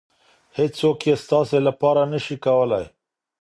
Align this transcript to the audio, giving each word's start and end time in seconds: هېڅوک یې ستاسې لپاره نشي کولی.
هېڅوک 0.57 0.99
یې 1.07 1.15
ستاسې 1.23 1.57
لپاره 1.67 2.01
نشي 2.11 2.37
کولی. 2.45 2.85